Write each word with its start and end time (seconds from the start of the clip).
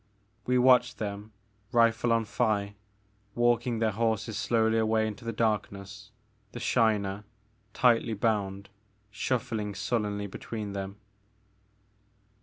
We 0.47 0.57
watched 0.57 0.97
them, 0.97 1.31
rifle 1.71 2.11
on 2.11 2.25
thigh, 2.25 2.73
walking 3.35 3.77
their 3.77 3.91
horses 3.91 4.35
slowly 4.35 4.79
away 4.79 5.05
into 5.05 5.23
the 5.23 5.31
darkness, 5.31 6.09
the 6.53 6.59
Shiner, 6.59 7.23
tightly 7.75 8.15
bound, 8.15 8.69
shuffling 9.11 9.75
sullenly 9.75 10.25
between 10.25 10.73
them. 10.73 10.95